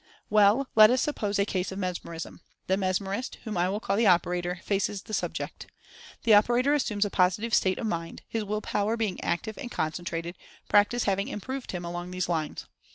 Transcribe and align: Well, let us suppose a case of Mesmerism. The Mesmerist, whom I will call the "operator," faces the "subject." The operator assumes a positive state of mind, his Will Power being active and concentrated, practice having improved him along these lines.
Well, 0.31 0.67
let 0.73 0.89
us 0.89 0.99
suppose 0.99 1.37
a 1.37 1.45
case 1.45 1.71
of 1.71 1.77
Mesmerism. 1.77 2.41
The 2.65 2.75
Mesmerist, 2.75 3.35
whom 3.43 3.55
I 3.55 3.69
will 3.69 3.79
call 3.79 3.95
the 3.95 4.07
"operator," 4.07 4.59
faces 4.63 5.03
the 5.03 5.13
"subject." 5.13 5.67
The 6.23 6.33
operator 6.33 6.73
assumes 6.73 7.05
a 7.05 7.11
positive 7.11 7.53
state 7.53 7.77
of 7.77 7.85
mind, 7.85 8.23
his 8.27 8.43
Will 8.43 8.61
Power 8.61 8.97
being 8.97 9.23
active 9.23 9.59
and 9.59 9.69
concentrated, 9.69 10.37
practice 10.67 11.03
having 11.03 11.27
improved 11.27 11.71
him 11.71 11.85
along 11.85 12.09
these 12.09 12.27
lines. 12.27 12.65